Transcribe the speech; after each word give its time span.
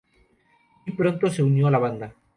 Muy 0.83 0.95
pronto, 0.95 1.29
se 1.29 1.43
unió 1.43 1.67
a 1.67 1.69
la 1.69 1.77
banda. 1.77 2.15